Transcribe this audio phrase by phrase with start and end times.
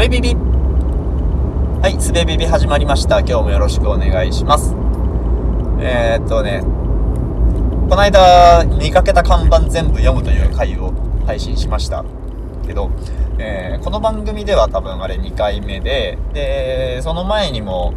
[0.00, 3.18] べビビはい、すべビビ始まりました。
[3.18, 4.74] 今日もよろしくお願いします。
[5.78, 6.62] えー、っとね、
[7.90, 10.94] この間見かけた看板全部読むという回を
[11.26, 12.02] 配信しました
[12.66, 12.90] けど、
[13.38, 17.92] えー、この番組では多分あれ2回目で、で、その前にも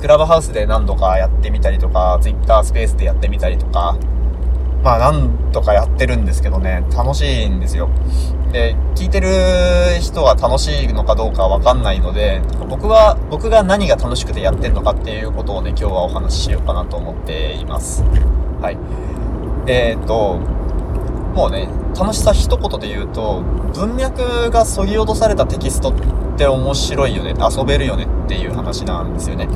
[0.00, 3.98] クラブハウスで何度かやってみたりとか、Twitter スペースでやってみたりとか、
[4.82, 7.88] まあ何とかやってるんですけどね、楽しいんですよ。
[8.52, 9.28] で、聞いてる
[10.00, 18.02] 人は楽しいのかどうかわかんないので、僕は、僕が何が楽しくてやってんのかっていうことをね、今日はお話ししようかなと思っています。
[18.60, 18.78] はい。
[19.66, 20.38] えー、っと、
[21.34, 23.42] もうね、楽しさ一言で言うと、
[23.74, 25.92] 文脈が削ぎ落とされたテキストっ
[26.36, 29.48] て面白いよね、遊べるよねっていう話なんですよね。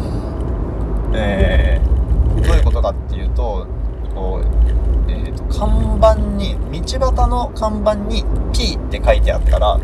[1.14, 3.66] えー、どういうことかっていうと、
[4.14, 4.95] こう、
[5.50, 9.78] 看板に、道端の看板に P って書いてあったら、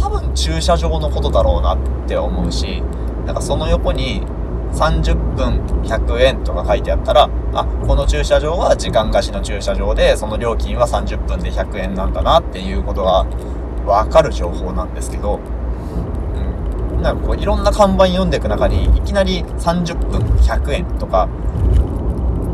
[0.00, 2.82] 多分駐車場のことだろうなって思うし、
[3.26, 4.22] なんかその横に
[4.72, 13.26] 30分100円とか書いてあったら、あ、この駐車場は時間貸しの駐車場で、その料金は30分で100円なんだなっていうことが
[13.86, 15.38] わかる情報なんですけど、
[16.90, 17.02] うん。
[17.02, 21.28] なんかこういろんな看板読んでいく中に、いきなり30分100円とか、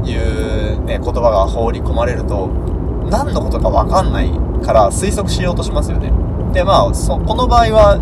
[0.05, 2.48] いうね、言葉が放り込まれると、
[3.11, 4.31] 何のことかわかんない
[4.65, 6.12] から推測しようとしますよね。
[6.53, 7.98] で、まあ、そ、この場合は、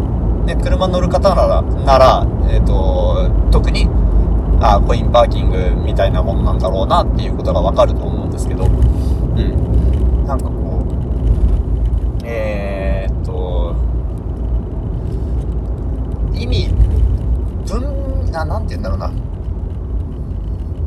[0.46, 3.88] ね、車乗る方なら、なら、えっ、ー、と、特に、
[4.60, 10.24] あコインパーキングみたいなものなんだろうなっていうことがわかると思うんですけど、うん。
[10.26, 13.76] なんかこう、えー、っと、
[16.34, 16.68] 意味、
[17.66, 19.12] 文、な、なんて言うんだろうな。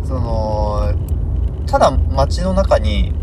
[0.04, 0.94] その、
[1.68, 3.14] ただ街の中に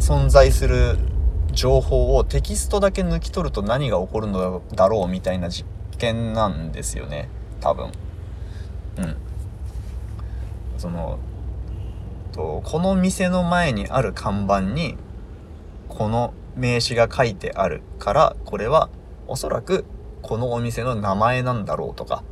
[0.00, 0.98] 存在する
[1.52, 5.68] 情報をテキストだけ抜き取ると何が起こるのだろうみたいな実
[5.98, 7.28] 験なんですよね。
[7.60, 7.92] 多分。
[8.98, 9.16] うん。
[10.78, 11.18] その
[12.32, 14.96] とこの店の前にある看板に
[15.88, 18.88] この名刺が書いてあるからこれは
[19.28, 19.84] おそらく
[20.22, 22.24] このお店の名前なんだろうとか、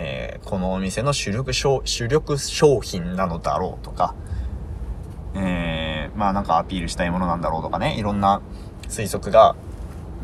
[0.00, 4.14] えー、このお店の主力商主力商品なのだろうとか
[5.34, 8.40] えー、まあなんかアピールしたいものなんだろうとかね、いろんな
[8.88, 9.56] 推測が、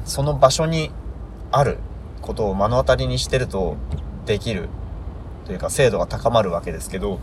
[0.05, 0.91] その場所に
[1.51, 1.79] ある
[2.21, 3.77] ことを目の当たりにしてると
[4.27, 4.69] できる
[5.47, 7.21] というか精度が高まるわけですけど、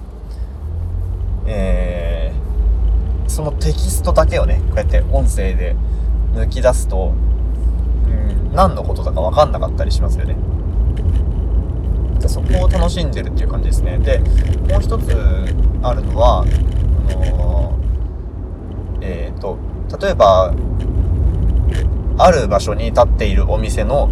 [1.45, 5.75] えー、そのテキストだけをね、こうやって音声で
[6.33, 7.13] 抜き出すと、
[8.07, 10.35] うん、何のことだかわかんなかったりしますよね。
[12.31, 13.97] そこを楽しんでるっていう感じですね。
[13.97, 14.19] で、
[14.69, 15.13] もう一つ
[15.83, 16.45] あるのは、
[17.09, 17.77] あの
[19.01, 19.57] えっ、ー、と、
[19.99, 20.53] 例えば、
[22.17, 24.09] ある場所に立っているお店の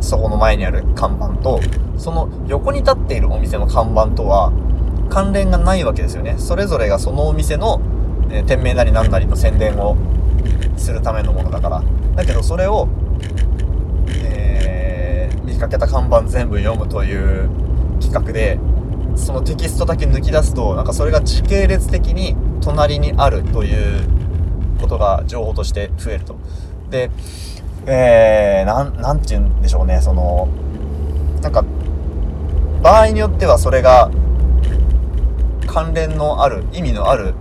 [0.00, 1.60] そこの前にある看板と、
[1.96, 4.52] その横に立っているお店の看板とは
[5.10, 6.36] 関連がないわけですよね。
[6.38, 7.80] それぞれがそのお店の、
[8.30, 9.96] え、店名なり何なりの宣伝を
[10.76, 11.82] するためのものだから。
[12.14, 12.86] だけどそれを、
[15.56, 17.48] えー、見かけた看板全部読むという
[18.00, 18.58] 企画で、
[19.16, 24.06] そのテキストだけ抜き出すと、なんかそれが時系列的に隣にあるという
[24.80, 26.36] ことが情報として増えると。
[26.90, 27.10] で、
[27.86, 30.48] えー、なん、なんて言うんでしょうね、その、
[31.40, 31.64] なんか、
[32.82, 34.10] 場合によってはそれが、
[35.66, 37.34] 関連のある、意味のある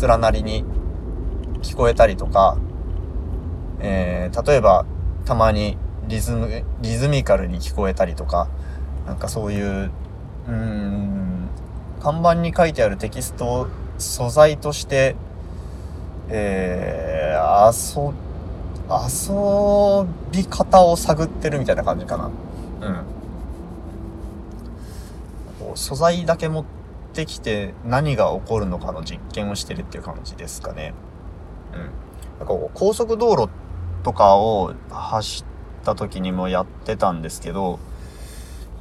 [0.00, 0.64] 連なりに
[1.62, 2.56] 聞こえたりとか、
[3.80, 4.84] えー、例えば、
[5.24, 5.76] たまに
[6.08, 8.48] リズム、リズミカルに聞こえたりとか、
[9.06, 9.90] なんかそういう、
[10.48, 11.48] うん、
[12.00, 15.14] 看板に書いてあるテキストを素材として
[16.30, 18.12] えー、遊、
[18.90, 22.26] 遊び方を探ってるみたいな感じかな。
[22.26, 22.32] うん。
[25.58, 26.64] こう素材だけ持っ
[27.14, 30.92] てきて何が起こるのかの実験をしてるっていう感じですかね。
[31.72, 31.80] うん。
[31.80, 31.90] なん
[32.40, 33.48] かこう高速道路
[34.02, 35.44] とかを走
[35.92, 37.78] った時にもやってたんですけど、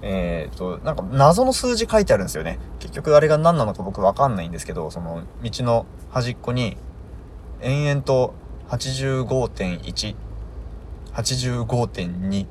[0.01, 2.59] えっ、ー、と、なんか謎の数字書いてあるんですよね。
[2.79, 6.77] 結局あれが何なのか僕わかんないんですけど、その道の端っこに
[7.61, 8.33] 延々と
[8.69, 10.15] 85.1、
[11.13, 12.45] 85.2、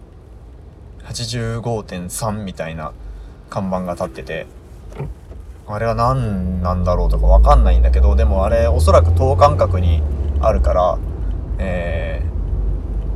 [1.05, 2.93] 85.3みたいな
[3.50, 4.47] 看板が立ってて、
[5.69, 10.02] あれは何なんだろうとかわかんないんだけど、でもあれおそらく等間隔に
[10.41, 10.99] あるから、
[11.59, 12.16] えー、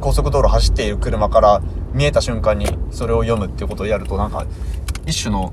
[0.01, 1.63] 高速道路走っている車から
[1.93, 4.47] 見えた瞬間にそれを読むっていうことをやるとなんか
[5.07, 5.53] 一種の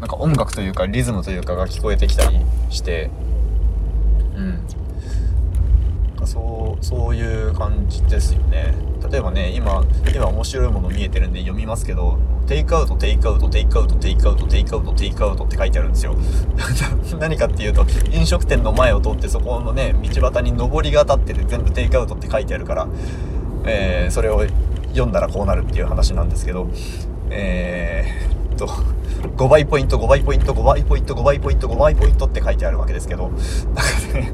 [0.00, 2.40] なんか音楽というかリズムというかが聞こえてきたり
[2.70, 3.10] して、
[4.34, 4.66] うん。
[6.20, 8.74] かそうそういう感じですよね
[9.10, 9.84] 例えばね今
[10.14, 16.16] 今面白いもの見えてるんで読みますけどテイクアウトテイクアウトテイクアウトテイクアウトテイクアウトテイクアウトって書いてあるんですよ
[17.18, 22.88] 何かっていうと飲食店の前を通ってそこのね道端に上りが立ってて全部テイクアウトって書いてあるから、
[23.64, 24.44] えー、それを
[24.88, 26.68] 読んだらこうなるっていう話なんですけど
[27.30, 33.30] えー、っと5倍ポイント5倍ポイント5倍ポイント5倍ポイント5倍ポイントって書いてあるわけですけど
[33.74, 34.32] だかね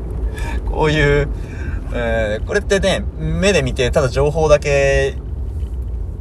[0.68, 1.28] こういう、
[1.92, 5.16] えー、これってね目で見てただ情報だけ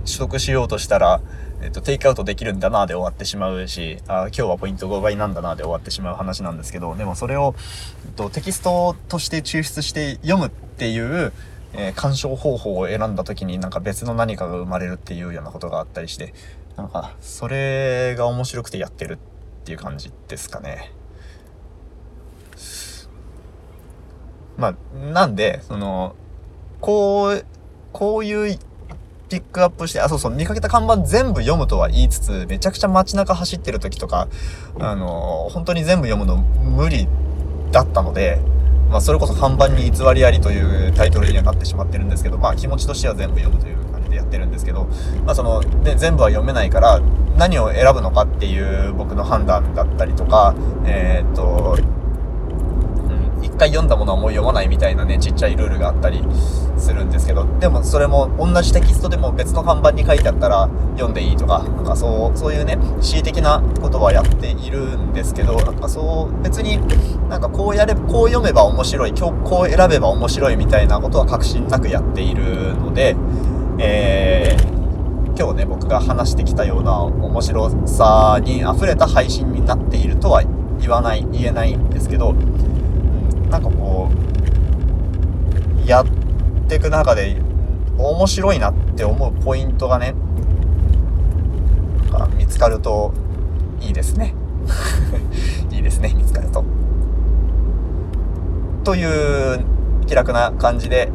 [0.05, 1.21] 取得しようとしたら
[1.65, 7.55] えっと、テイクアウトできるんだなで終わってしまうし、あ今日はポイント5倍なんだなで終わってしまう話なんですけど、でもそれを、
[8.05, 11.33] えっと、テキストとして抽出して読むっていう、
[11.77, 16.33] えー、鑑賞方法を選んだ時になんか別の何かが生まれるっていうようなことがあったりして、
[16.75, 19.17] なんか、それが面白くてやってるっ
[19.63, 20.91] ていう感じですかね。
[24.57, 26.15] まあ、なんで、その、
[26.81, 27.45] こう、
[27.91, 28.59] こういう
[29.29, 34.27] ピックアップして、あ、そうそう、見かけた看板全部読むとは言いつつ、めちゃくちゃ街中走ってる時とか、
[34.79, 37.07] あの、本当に全部読むの無理
[37.71, 38.39] だったので、
[38.89, 44.87] まあ、それこそ看板に偽りありというタイトルにはなってしまってるんですけど、まあ、気持ちとしては全部読むという感じでやってるんですけど、
[45.25, 47.01] まあ、その、で、全部は読めないから、
[47.37, 50.55] 何を選ぶのかっていう僕の判断だったりとか、
[50.85, 51.77] えー、っと、
[53.55, 56.21] 一回読んだものはもう読まないみたいなね、ちっちゃいルールがあったり
[56.77, 66.79] するんですけど、でもそれも同じテキストでも別の看板に書いてあったら読んでいいとか、なんかそう、そういうね、恣意的なことはやっているんですけど、なんかそう、別に
[67.29, 73.15] なんかこうやれ、こう読めば面白い、今日こう選べば面白いみたいなことは確信なくやっているので、
[73.79, 80.43] えー、今日ね、僕が話してきたような面白さに溢れた配信になっているとは
[80.77, 82.35] 言わない、言えないんですけど、
[83.55, 84.09] なんかこ
[85.85, 86.05] う、やっ
[86.67, 87.37] ていく中で
[87.97, 90.13] 面白いなって思うポイントがね、
[92.37, 93.13] 見つかると
[93.79, 94.35] いいですね。
[95.71, 96.65] いいですね、見つかると。
[98.83, 99.63] という
[100.05, 101.09] 気楽な感じで、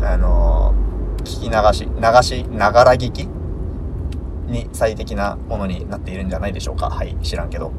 [0.00, 0.72] あの、
[1.24, 3.28] 聞き流し、流し、ながら聞き
[4.46, 6.88] に最適なものになっているんじゃないでしょうか。
[6.88, 7.72] はい、知らんけど。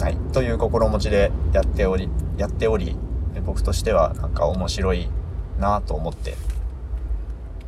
[0.00, 2.96] はい、という心持ちでやっており、やっており、
[3.44, 5.08] 僕としてはなんか面白い
[5.58, 6.34] なと思って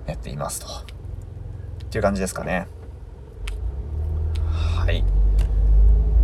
[0.07, 0.67] やっていますと。
[0.67, 2.69] っていう感じですかね。
[4.51, 5.05] はい。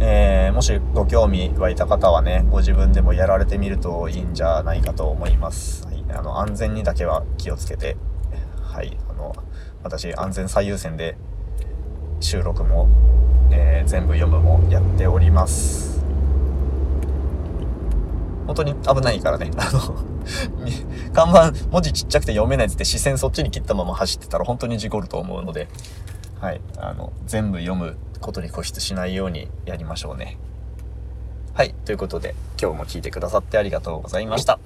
[0.01, 5.87] えー、もしご興味湧いた方はね、ご自分でもやられてみるといいんじゃないかと思います。
[5.87, 7.97] はい、あの安全にだけは気をつけて、
[8.61, 9.35] はい、あの、
[9.85, 11.17] 私安全最優先で
[12.21, 12.89] 収録も、
[13.53, 16.05] えー、全部読むもやっております。
[18.53, 19.51] 本当に危ないからね。
[19.57, 19.81] あの
[21.13, 25.69] 看板、文字ちっちゃくて読めないっつって視線そっちに切ったまま走ってたら本当に事故ると思うので、
[26.41, 26.61] はい。
[26.77, 30.39] あの、全部読むことに固執しないようにやりましょうね。
[31.55, 31.75] はい。
[31.85, 34.59] ということで、今日も聞いてくださってありがとうございました。